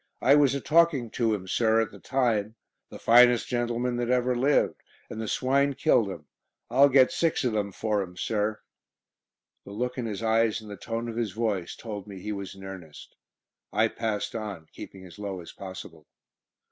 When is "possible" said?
15.51-16.07